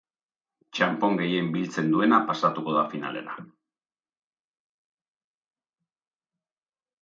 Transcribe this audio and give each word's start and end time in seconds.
Txanpon 0.77 1.17
gehien 1.17 1.51
biltzen 1.57 1.91
duena 1.95 2.19
pasatuko 2.29 2.73
da 2.77 2.85
finalera. 2.95 3.35